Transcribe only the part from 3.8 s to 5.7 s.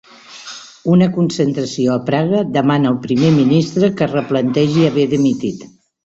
que es replantegi haver dimitit